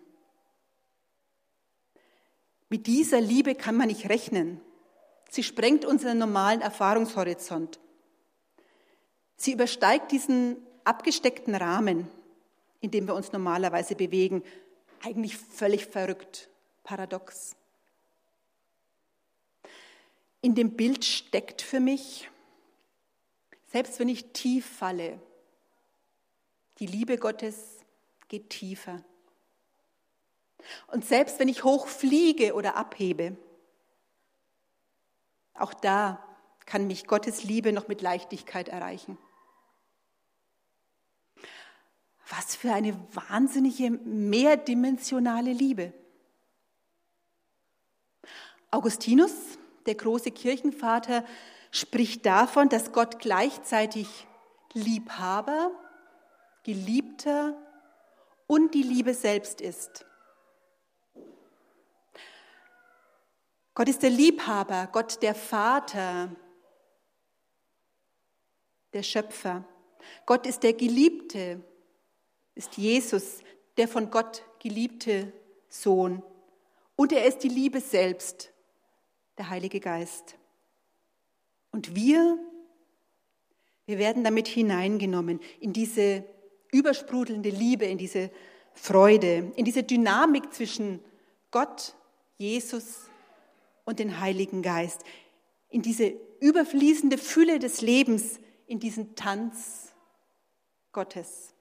Mit 2.68 2.86
dieser 2.86 3.20
Liebe 3.20 3.54
kann 3.54 3.76
man 3.76 3.88
nicht 3.88 4.08
rechnen. 4.08 4.60
Sie 5.30 5.42
sprengt 5.42 5.84
unseren 5.84 6.18
normalen 6.18 6.60
Erfahrungshorizont. 6.60 7.78
Sie 9.36 9.52
übersteigt 9.52 10.12
diesen 10.12 10.56
abgesteckten 10.84 11.54
Rahmen, 11.54 12.08
in 12.80 12.90
dem 12.90 13.06
wir 13.06 13.14
uns 13.14 13.32
normalerweise 13.32 13.94
bewegen. 13.94 14.42
Eigentlich 15.02 15.36
völlig 15.36 15.86
verrückt, 15.86 16.48
paradox. 16.84 17.56
In 20.40 20.54
dem 20.54 20.76
Bild 20.76 21.04
steckt 21.04 21.60
für 21.60 21.80
mich, 21.80 22.30
selbst 23.66 23.98
wenn 23.98 24.08
ich 24.08 24.32
tief 24.32 24.64
falle, 24.64 25.20
die 26.78 26.86
Liebe 26.86 27.18
Gottes 27.18 27.78
geht 28.28 28.50
tiefer. 28.50 29.02
Und 30.88 31.04
selbst 31.04 31.38
wenn 31.38 31.48
ich 31.48 31.64
hoch 31.64 31.86
fliege 31.86 32.54
oder 32.54 32.76
abhebe, 32.76 33.36
auch 35.54 35.72
da 35.74 36.22
kann 36.66 36.86
mich 36.86 37.06
Gottes 37.06 37.44
Liebe 37.44 37.72
noch 37.72 37.88
mit 37.88 38.02
Leichtigkeit 38.02 38.68
erreichen. 38.68 39.16
Was 42.28 42.56
für 42.56 42.72
eine 42.72 42.98
wahnsinnige 43.14 43.90
mehrdimensionale 43.90 45.52
Liebe. 45.52 45.92
Augustinus, 48.72 49.32
der 49.86 49.94
große 49.94 50.32
Kirchenvater, 50.32 51.24
spricht 51.70 52.26
davon, 52.26 52.68
dass 52.68 52.92
Gott 52.92 53.20
gleichzeitig 53.20 54.26
Liebhaber, 54.72 55.70
Geliebter 56.66 57.56
und 58.48 58.74
die 58.74 58.82
Liebe 58.82 59.14
selbst 59.14 59.60
ist. 59.60 60.04
Gott 63.72 63.88
ist 63.88 64.02
der 64.02 64.10
Liebhaber, 64.10 64.88
Gott 64.90 65.22
der 65.22 65.36
Vater, 65.36 66.34
der 68.92 69.04
Schöpfer. 69.04 69.64
Gott 70.24 70.44
ist 70.44 70.64
der 70.64 70.72
Geliebte, 70.72 71.62
ist 72.56 72.76
Jesus, 72.76 73.44
der 73.76 73.86
von 73.86 74.10
Gott 74.10 74.42
geliebte 74.58 75.32
Sohn. 75.68 76.20
Und 76.96 77.12
er 77.12 77.26
ist 77.26 77.44
die 77.44 77.48
Liebe 77.48 77.80
selbst, 77.80 78.52
der 79.38 79.50
Heilige 79.50 79.78
Geist. 79.78 80.36
Und 81.70 81.94
wir, 81.94 82.40
wir 83.84 83.98
werden 83.98 84.24
damit 84.24 84.48
hineingenommen 84.48 85.38
in 85.60 85.72
diese 85.72 86.24
übersprudelnde 86.76 87.50
Liebe, 87.50 87.84
in 87.84 87.98
diese 87.98 88.30
Freude, 88.74 89.52
in 89.56 89.64
diese 89.64 89.82
Dynamik 89.82 90.52
zwischen 90.52 91.00
Gott, 91.50 91.94
Jesus 92.38 93.08
und 93.84 93.98
den 93.98 94.20
Heiligen 94.20 94.62
Geist, 94.62 95.02
in 95.68 95.82
diese 95.82 96.14
überfließende 96.40 97.18
Fülle 97.18 97.58
des 97.58 97.80
Lebens, 97.80 98.38
in 98.66 98.78
diesen 98.78 99.14
Tanz 99.14 99.94
Gottes. 100.92 101.54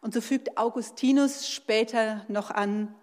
Und 0.00 0.14
so 0.14 0.20
fügt 0.20 0.56
Augustinus 0.56 1.48
später 1.48 2.24
noch 2.28 2.50
an, 2.50 2.94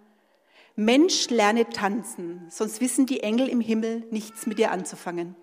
Mensch, 0.76 1.30
lerne 1.30 1.70
tanzen, 1.70 2.48
sonst 2.50 2.80
wissen 2.80 3.06
die 3.06 3.22
Engel 3.22 3.50
im 3.50 3.60
Himmel 3.60 4.08
nichts 4.10 4.48
mit 4.48 4.58
dir 4.58 4.72
anzufangen. 4.72 5.36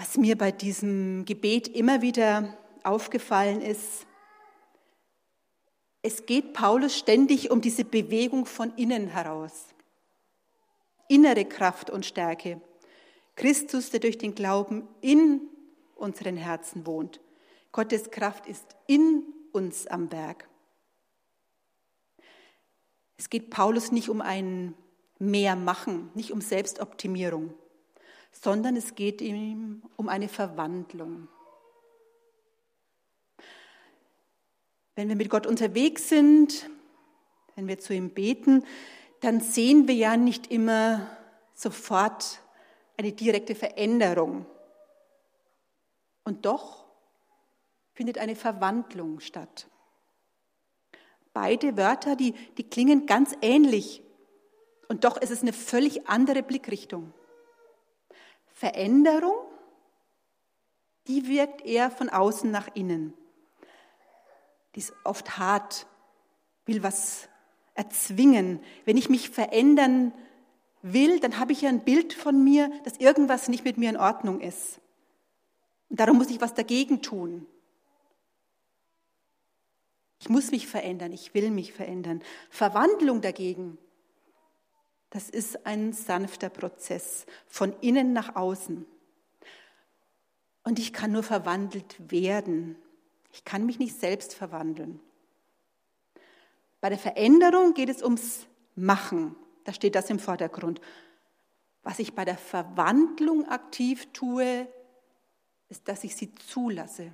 Was 0.00 0.16
mir 0.16 0.38
bei 0.38 0.52
diesem 0.52 1.24
Gebet 1.24 1.66
immer 1.66 2.02
wieder 2.02 2.56
aufgefallen 2.84 3.60
ist, 3.60 4.06
es 6.02 6.24
geht 6.24 6.52
Paulus 6.52 6.96
ständig 6.96 7.50
um 7.50 7.60
diese 7.60 7.84
Bewegung 7.84 8.46
von 8.46 8.72
innen 8.76 9.08
heraus. 9.08 9.66
Innere 11.08 11.44
Kraft 11.44 11.90
und 11.90 12.06
Stärke. 12.06 12.60
Christus, 13.34 13.90
der 13.90 13.98
durch 13.98 14.16
den 14.16 14.36
Glauben 14.36 14.86
in 15.00 15.40
unseren 15.96 16.36
Herzen 16.36 16.86
wohnt. 16.86 17.20
Gottes 17.72 18.12
Kraft 18.12 18.46
ist 18.46 18.76
in 18.86 19.24
uns 19.50 19.88
am 19.88 20.12
Werk. 20.12 20.48
Es 23.16 23.28
geht 23.28 23.50
Paulus 23.50 23.90
nicht 23.90 24.08
um 24.08 24.20
ein 24.20 24.74
mehr 25.18 25.56
machen, 25.56 26.10
nicht 26.14 26.30
um 26.30 26.40
Selbstoptimierung, 26.40 27.52
sondern 28.32 28.76
es 28.76 28.94
geht 28.94 29.20
ihm 29.20 29.82
um 29.96 30.08
eine 30.08 30.28
Verwandlung. 30.28 31.28
Wenn 34.94 35.08
wir 35.08 35.16
mit 35.16 35.30
Gott 35.30 35.46
unterwegs 35.46 36.08
sind, 36.08 36.68
wenn 37.54 37.68
wir 37.68 37.78
zu 37.78 37.94
ihm 37.94 38.10
beten, 38.10 38.64
dann 39.20 39.40
sehen 39.40 39.88
wir 39.88 39.94
ja 39.94 40.16
nicht 40.16 40.50
immer 40.50 41.08
sofort 41.54 42.40
eine 42.96 43.12
direkte 43.12 43.54
Veränderung. 43.54 44.46
Und 46.24 46.46
doch 46.46 46.86
findet 47.94 48.18
eine 48.18 48.36
Verwandlung 48.36 49.20
statt. 49.20 49.68
Beide 51.32 51.76
Wörter, 51.76 52.16
die, 52.16 52.32
die 52.56 52.68
klingen 52.68 53.06
ganz 53.06 53.36
ähnlich. 53.40 54.02
Und 54.88 55.04
doch 55.04 55.16
ist 55.16 55.30
es 55.30 55.42
eine 55.42 55.52
völlig 55.52 56.08
andere 56.08 56.42
Blickrichtung. 56.42 57.12
Veränderung, 58.58 59.36
die 61.06 61.28
wirkt 61.28 61.64
eher 61.64 61.90
von 61.90 62.08
außen 62.08 62.50
nach 62.50 62.68
innen 62.74 63.14
die 64.78 64.80
ist 64.80 64.94
oft 65.02 65.38
hart, 65.38 65.86
will 66.64 66.84
was 66.84 67.28
erzwingen. 67.74 68.60
Wenn 68.84 68.96
ich 68.96 69.08
mich 69.08 69.30
verändern 69.30 70.12
will, 70.82 71.18
dann 71.18 71.40
habe 71.40 71.52
ich 71.52 71.62
ja 71.62 71.68
ein 71.68 71.84
Bild 71.84 72.12
von 72.12 72.44
mir, 72.44 72.70
dass 72.84 72.96
irgendwas 72.98 73.48
nicht 73.48 73.64
mit 73.64 73.78
mir 73.78 73.90
in 73.90 73.96
Ordnung 73.96 74.40
ist. 74.40 74.80
Und 75.88 75.98
darum 75.98 76.18
muss 76.18 76.30
ich 76.30 76.40
was 76.40 76.54
dagegen 76.54 77.02
tun. 77.02 77.46
Ich 80.20 80.28
muss 80.28 80.52
mich 80.52 80.68
verändern, 80.68 81.12
ich 81.12 81.34
will 81.34 81.50
mich 81.50 81.72
verändern. 81.72 82.22
Verwandlung 82.50 83.20
dagegen, 83.20 83.78
das 85.10 85.30
ist 85.30 85.66
ein 85.66 85.92
sanfter 85.92 86.50
Prozess 86.50 87.26
von 87.46 87.74
innen 87.80 88.12
nach 88.12 88.36
außen. 88.36 88.86
Und 90.64 90.78
ich 90.78 90.92
kann 90.92 91.12
nur 91.12 91.22
verwandelt 91.22 91.96
werden. 92.10 92.76
Ich 93.32 93.44
kann 93.44 93.64
mich 93.64 93.78
nicht 93.78 93.98
selbst 93.98 94.34
verwandeln. 94.34 95.00
Bei 96.80 96.90
der 96.90 96.98
Veränderung 96.98 97.74
geht 97.74 97.88
es 97.88 98.02
ums 98.02 98.46
Machen. 98.74 99.34
Da 99.64 99.72
steht 99.72 99.94
das 99.94 100.10
im 100.10 100.18
Vordergrund. 100.18 100.80
Was 101.82 101.98
ich 101.98 102.14
bei 102.14 102.24
der 102.24 102.38
Verwandlung 102.38 103.48
aktiv 103.48 104.06
tue, 104.12 104.68
ist, 105.68 105.88
dass 105.88 106.04
ich 106.04 106.14
sie 106.14 106.34
zulasse. 106.34 107.12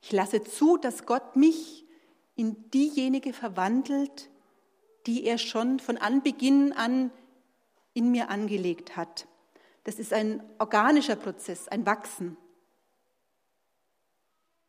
Ich 0.00 0.12
lasse 0.12 0.42
zu, 0.42 0.76
dass 0.76 1.06
Gott 1.06 1.36
mich 1.36 1.86
in 2.34 2.70
diejenige 2.70 3.32
verwandelt, 3.32 4.30
die 5.06 5.24
er 5.24 5.38
schon 5.38 5.80
von 5.80 5.96
Anbeginn 5.98 6.72
an 6.72 7.10
in 7.94 8.10
mir 8.10 8.30
angelegt 8.30 8.96
hat. 8.96 9.26
Das 9.84 9.98
ist 9.98 10.12
ein 10.12 10.42
organischer 10.58 11.16
Prozess, 11.16 11.68
ein 11.68 11.84
Wachsen. 11.86 12.36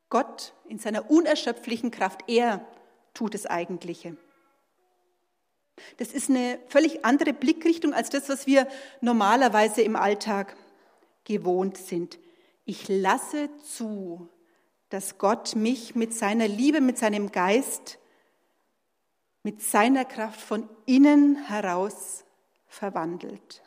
Gott 0.09 0.53
in 0.67 0.79
seiner 0.79 1.09
unerschöpflichen 1.09 1.91
Kraft, 1.91 2.21
er 2.27 2.65
tut 3.13 3.33
das 3.33 3.45
Eigentliche. 3.45 4.17
Das 5.97 6.09
ist 6.09 6.29
eine 6.29 6.59
völlig 6.67 7.03
andere 7.03 7.33
Blickrichtung 7.33 7.93
als 7.93 8.09
das, 8.09 8.29
was 8.29 8.45
wir 8.45 8.67
normalerweise 9.01 9.81
im 9.81 9.95
Alltag 9.95 10.55
gewohnt 11.23 11.77
sind. 11.77 12.19
Ich 12.65 12.87
lasse 12.87 13.49
zu, 13.63 14.29
dass 14.89 15.17
Gott 15.17 15.55
mich 15.55 15.95
mit 15.95 16.13
seiner 16.13 16.47
Liebe, 16.47 16.79
mit 16.79 16.97
seinem 16.97 17.31
Geist, 17.31 17.97
mit 19.43 19.61
seiner 19.61 20.05
Kraft 20.05 20.41
von 20.41 20.69
innen 20.85 21.35
heraus 21.35 22.23
verwandelt. 22.65 23.61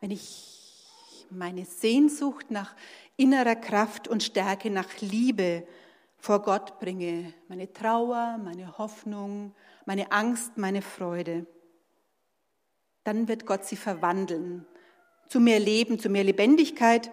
Wenn 0.00 0.10
ich 0.10 1.26
meine 1.30 1.64
Sehnsucht 1.64 2.50
nach 2.50 2.76
innerer 3.16 3.56
Kraft 3.56 4.08
und 4.08 4.22
Stärke, 4.22 4.70
nach 4.70 5.00
Liebe 5.00 5.66
vor 6.18 6.42
Gott 6.42 6.78
bringe, 6.78 7.32
meine 7.48 7.72
Trauer, 7.72 8.38
meine 8.42 8.78
Hoffnung, 8.78 9.54
meine 9.86 10.12
Angst, 10.12 10.56
meine 10.56 10.82
Freude, 10.82 11.46
dann 13.04 13.26
wird 13.26 13.46
Gott 13.46 13.64
sie 13.64 13.76
verwandeln 13.76 14.66
zu 15.32 15.40
mehr 15.40 15.58
Leben, 15.58 15.98
zu 15.98 16.10
mehr 16.10 16.24
Lebendigkeit, 16.24 17.10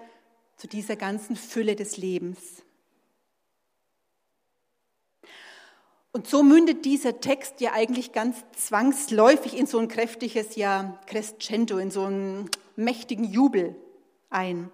zu 0.58 0.68
dieser 0.68 0.98
ganzen 0.98 1.38
Fülle 1.38 1.78
des 1.78 1.96
Lebens. 1.96 2.63
Und 6.12 6.28
so 6.28 6.41
mündet 6.41 6.86
dieser 6.86 7.19
Text 7.19 7.62
ja 7.62 7.74
eigentlich 7.74 8.13
ganz 8.13 8.38
zwangsläufig 8.58 9.56
in 9.56 9.67
so 9.67 9.78
ein 9.78 9.88
kräftiges 9.88 10.56
ja 10.56 11.00
Crescendo, 11.06 11.78
in 11.78 11.91
so 11.91 12.04
einen 12.04 12.50
mächtigen 12.76 13.26
Jubel 13.26 13.76
ein. 14.30 14.72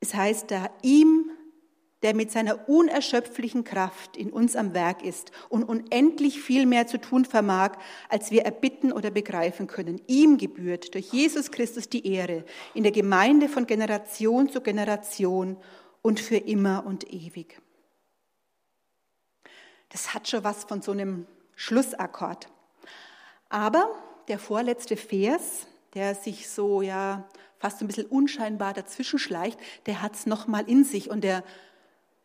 Es 0.00 0.14
heißt 0.14 0.50
da, 0.52 0.70
ihm, 0.82 1.30
der 2.02 2.14
mit 2.14 2.30
seiner 2.30 2.68
unerschöpflichen 2.68 3.64
Kraft 3.64 4.16
in 4.16 4.30
uns 4.30 4.54
am 4.54 4.72
Werk 4.72 5.02
ist 5.02 5.32
und 5.48 5.64
unendlich 5.64 6.40
viel 6.40 6.64
mehr 6.64 6.86
zu 6.86 6.98
tun 6.98 7.24
vermag, 7.24 7.72
als 8.08 8.30
wir 8.30 8.42
erbitten 8.42 8.92
oder 8.92 9.10
begreifen 9.10 9.66
können. 9.66 10.00
Ihm 10.06 10.38
gebührt 10.38 10.94
durch 10.94 11.12
Jesus 11.12 11.50
Christus 11.50 11.88
die 11.88 12.06
Ehre 12.06 12.44
in 12.74 12.84
der 12.84 12.92
Gemeinde 12.92 13.48
von 13.48 13.66
Generation 13.66 14.48
zu 14.48 14.60
Generation 14.60 15.56
und 16.02 16.20
für 16.20 16.36
immer 16.36 16.86
und 16.86 17.12
ewig. 17.12 17.60
Das 19.88 20.14
hat 20.14 20.28
schon 20.28 20.44
was 20.44 20.64
von 20.64 20.82
so 20.82 20.92
einem 20.92 21.26
Schlussakkord. 21.54 22.48
Aber 23.48 23.90
der 24.28 24.38
vorletzte 24.38 24.96
Vers, 24.96 25.66
der 25.94 26.14
sich 26.14 26.48
so 26.48 26.82
ja 26.82 27.28
fast 27.58 27.80
ein 27.80 27.86
bisschen 27.86 28.06
unscheinbar 28.06 28.72
dazwischen 28.74 29.18
schleicht, 29.18 29.58
der 29.86 30.02
hat 30.02 30.14
es 30.14 30.26
nochmal 30.26 30.68
in 30.68 30.84
sich 30.84 31.10
und 31.10 31.22
der 31.22 31.42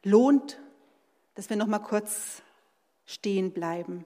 lohnt, 0.03 0.59
dass 1.35 1.49
wir 1.49 1.57
nochmal 1.57 1.81
kurz 1.81 2.41
stehen 3.05 3.51
bleiben. 3.51 4.05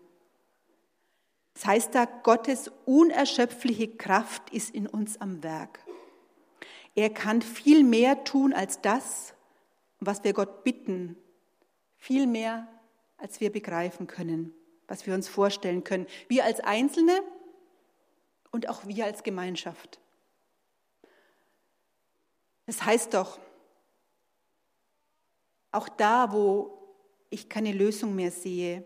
Das 1.54 1.66
heißt 1.66 1.96
da, 1.96 2.06
Gottes 2.06 2.72
unerschöpfliche 2.86 3.88
Kraft 3.88 4.52
ist 4.52 4.74
in 4.74 4.88
uns 4.88 5.20
am 5.20 5.44
Werk. 5.44 5.80
Er 6.94 7.10
kann 7.10 7.42
viel 7.42 7.84
mehr 7.84 8.24
tun 8.24 8.54
als 8.54 8.82
das, 8.82 9.34
was 10.00 10.24
wir 10.24 10.34
Gott 10.34 10.64
bitten, 10.64 11.18
viel 11.98 12.28
mehr 12.28 12.68
als 13.18 13.40
wir 13.40 13.52
begreifen 13.52 14.08
können, 14.08 14.54
was 14.88 15.06
wir 15.06 15.14
uns 15.14 15.28
vorstellen 15.28 15.84
können. 15.84 16.08
Wir 16.28 16.46
als 16.46 16.60
Einzelne 16.60 17.22
und 18.52 18.70
auch 18.70 18.86
wir 18.88 19.06
als 19.06 19.24
Gemeinschaft. 19.24 20.00
Das 22.66 22.84
heißt 22.84 23.14
doch, 23.14 23.40
auch 25.72 25.90
da, 25.90 26.32
wo 26.32 26.78
ich 27.30 27.50
keine 27.50 27.72
Lösung 27.72 28.16
mehr 28.16 28.32
sehe, 28.32 28.86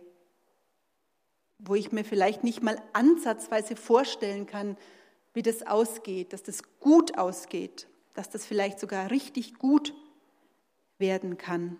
wo 1.58 1.76
ich 1.76 1.92
mir 1.92 2.04
vielleicht 2.04 2.44
nicht 2.44 2.62
mal 2.62 2.82
ansatzweise 2.94 3.76
vorstellen 3.76 4.46
kann, 4.46 4.78
wie 5.34 5.44
das 5.44 5.66
ausgeht, 5.66 6.34
dass 6.34 6.44
das 6.44 6.64
gut 6.80 7.18
ausgeht, 7.18 7.88
dass 8.14 8.30
das 8.30 8.46
vielleicht 8.46 8.80
sogar 8.80 9.12
richtig 9.12 9.56
gut 9.56 9.94
werden 10.98 11.38
kann. 11.38 11.80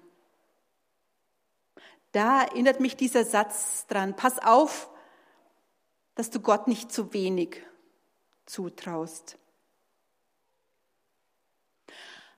Da 2.12 2.44
erinnert 2.44 2.80
mich 2.80 2.96
dieser 2.96 3.24
Satz 3.24 3.88
dran. 3.88 4.16
Pass 4.16 4.40
auf, 4.40 4.90
dass 6.16 6.30
du 6.30 6.40
Gott 6.40 6.68
nicht 6.68 6.92
zu 6.92 7.14
wenig 7.14 7.64
zutraust. 8.46 9.38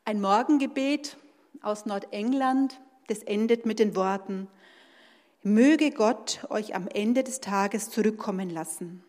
Ein 0.06 0.22
Morgengebet 0.22 1.18
aus 1.62 1.86
Nordengland, 1.86 2.80
das 3.08 3.24
endet 3.24 3.66
mit 3.66 3.80
den 3.80 3.96
Worten, 3.96 4.48
möge 5.42 5.92
Gott 5.92 6.46
euch 6.50 6.76
am 6.76 6.88
Ende 6.88 7.24
des 7.24 7.40
Tages 7.42 7.90
zurückkommen 7.90 8.50
lassen, 8.50 9.04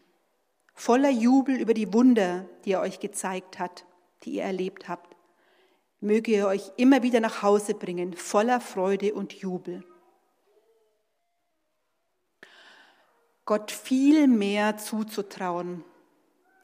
voller 0.72 1.10
Jubel 1.10 1.56
über 1.56 1.74
die 1.74 1.92
Wunder, 1.92 2.48
die 2.64 2.72
er 2.72 2.80
euch 2.80 3.00
gezeigt 3.00 3.58
hat, 3.58 3.84
die 4.22 4.36
ihr 4.36 4.44
erlebt 4.44 4.88
habt. 4.88 5.16
Möge 6.00 6.32
er 6.32 6.48
euch 6.48 6.70
immer 6.76 7.02
wieder 7.02 7.20
nach 7.20 7.42
Hause 7.42 7.74
bringen, 7.74 8.14
voller 8.14 8.60
Freude 8.60 9.14
und 9.14 9.32
Jubel. 9.32 9.84
Gott 13.46 13.70
viel 13.70 14.26
mehr 14.26 14.78
zuzutrauen, 14.78 15.84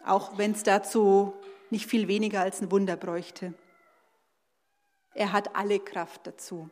auch 0.05 0.39
wenn 0.39 0.53
es 0.53 0.63
dazu 0.63 1.35
nicht 1.71 1.87
viel 1.87 2.09
weniger 2.09 2.41
als 2.41 2.61
ein 2.61 2.71
Wunder 2.71 2.97
bräuchte. 2.97 3.55
Er 5.15 5.33
hat 5.33 5.57
alle 5.57 5.79
Kraft 5.79 6.27
dazu. 6.27 6.71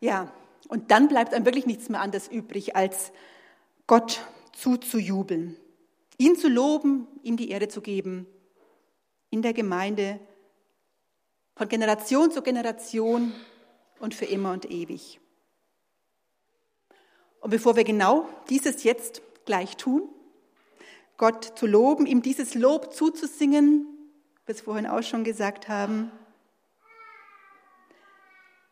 Ja, 0.00 0.32
und 0.68 0.90
dann 0.90 1.08
bleibt 1.08 1.34
einem 1.34 1.44
wirklich 1.44 1.66
nichts 1.66 1.88
mehr 1.88 2.00
anderes 2.00 2.28
übrig, 2.28 2.74
als 2.74 3.12
Gott 3.86 4.24
zuzujubeln, 4.52 5.56
ihn 6.16 6.36
zu 6.36 6.48
loben, 6.48 7.06
ihm 7.22 7.36
die 7.36 7.50
Ehre 7.50 7.68
zu 7.68 7.82
geben, 7.82 8.26
in 9.30 9.42
der 9.42 9.52
Gemeinde, 9.52 10.20
von 11.54 11.68
Generation 11.68 12.30
zu 12.30 12.40
Generation 12.40 13.34
und 13.98 14.14
für 14.14 14.24
immer 14.24 14.52
und 14.52 14.70
ewig. 14.70 15.20
Und 17.40 17.50
bevor 17.50 17.76
wir 17.76 17.84
genau 17.84 18.28
dieses 18.48 18.84
jetzt 18.84 19.22
gleich 19.44 19.76
tun, 19.76 20.08
Gott 21.16 21.58
zu 21.58 21.66
loben, 21.66 22.06
ihm 22.06 22.22
dieses 22.22 22.54
Lob 22.54 22.94
zuzusingen, 22.94 23.86
wir 24.46 24.54
es 24.54 24.62
vorhin 24.62 24.86
auch 24.86 25.02
schon 25.02 25.24
gesagt 25.24 25.68
haben, 25.68 26.10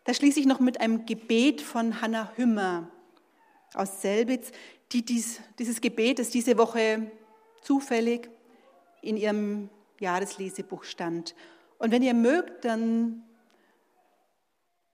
da 0.04 0.14
schließe 0.14 0.40
ich 0.40 0.46
noch 0.46 0.61
mit 0.61 0.81
einem 0.81 1.04
Gebet 1.04 1.61
von 1.61 2.00
Hannah 2.00 2.33
Hümmer 2.37 2.90
aus 3.74 4.00
Selbitz, 4.00 4.50
die 4.92 5.04
dies, 5.04 5.40
dieses 5.59 5.83
Gebet, 5.83 6.18
das 6.18 6.31
diese 6.31 6.57
Woche 6.57 7.11
zufällig 7.61 8.31
in 9.02 9.18
ihrem 9.18 9.68
Jahreslesebuch 10.00 10.85
stand. 10.85 11.35
Und 11.78 11.92
wenn 11.92 12.02
ihr 12.02 12.14
mögt, 12.14 12.64
dann 12.64 13.22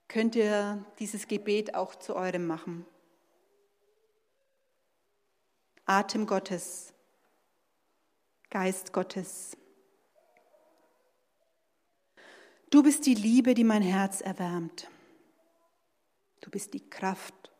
könnt 0.08 0.34
ihr 0.34 0.84
dieses 0.98 1.28
Gebet 1.28 1.74
auch 1.74 1.94
zu 1.94 2.16
eurem 2.16 2.46
machen. 2.46 2.84
Atem 5.86 6.26
Gottes, 6.26 6.94
Geist 8.48 8.94
Gottes. 8.94 9.54
Du 12.70 12.82
bist 12.82 13.04
die 13.04 13.14
Liebe, 13.14 13.52
die 13.52 13.64
mein 13.64 13.82
Herz 13.82 14.22
erwärmt. 14.22 14.88
Du 16.40 16.50
bist 16.50 16.72
die 16.72 16.88
Kraft, 16.88 17.52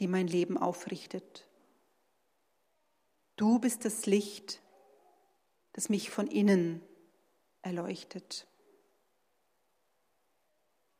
die 0.00 0.08
mein 0.08 0.26
Leben 0.26 0.58
aufrichtet. 0.58 1.46
Du 3.36 3.60
bist 3.60 3.84
das 3.84 4.06
Licht, 4.06 4.60
das 5.74 5.90
mich 5.90 6.10
von 6.10 6.26
innen 6.26 6.82
erleuchtet. 7.62 8.48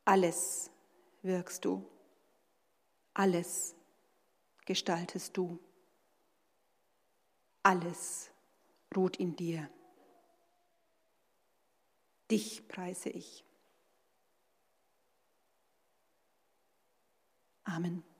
Alles 0.05 0.71
wirkst 1.21 1.65
du, 1.65 1.85
alles 3.13 3.75
gestaltest 4.65 5.35
du. 5.35 5.59
Alles 7.63 8.31
ruht 8.95 9.17
in 9.17 9.35
dir. 9.35 9.69
Dich 12.29 12.67
preise 12.67 13.09
ich. 13.09 13.43
Amen. 17.63 18.10